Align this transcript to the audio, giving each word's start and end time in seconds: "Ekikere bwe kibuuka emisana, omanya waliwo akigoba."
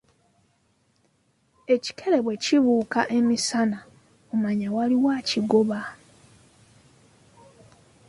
"Ekikere 1.73 2.17
bwe 2.25 2.35
kibuuka 2.43 3.01
emisana, 3.17 3.79
omanya 4.33 4.67
waliwo 4.75 5.07
akigoba." 5.19 5.79